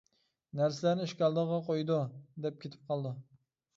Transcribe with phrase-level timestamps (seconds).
[0.61, 1.99] نەرسىلەرنى ئىشىك ئالدىغا قويىدۇ
[2.47, 3.13] دە كېتىپ قالىدۇ.